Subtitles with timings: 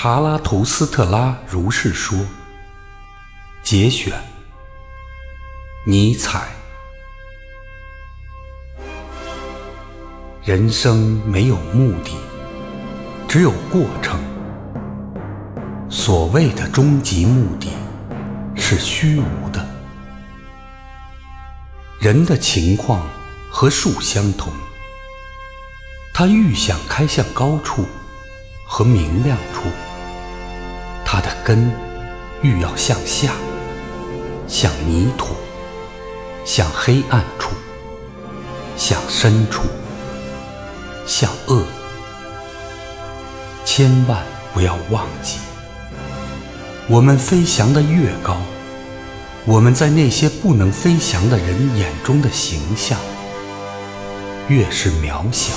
[0.00, 2.16] 查拉图斯特拉如是说。
[3.64, 4.14] 节选，
[5.84, 6.50] 尼采。
[10.44, 12.12] 人生没有目的，
[13.26, 14.20] 只有过程。
[15.90, 17.72] 所谓的终极目的，
[18.54, 19.68] 是虚无的。
[21.98, 23.04] 人的情况
[23.50, 24.52] 和树相同，
[26.14, 27.84] 它愈想开向高处
[28.64, 29.68] 和明亮处，
[31.28, 31.70] 的根
[32.42, 33.32] 愈要向下，
[34.46, 35.34] 向泥土，
[36.44, 37.50] 向黑暗处，
[38.76, 39.62] 向深处。
[41.06, 41.62] 向恶，
[43.64, 45.38] 千万不要忘记，
[46.86, 48.36] 我们飞翔的越高，
[49.46, 52.98] 我们在那些不能飞翔的人眼中的形象
[54.48, 55.54] 越是渺小。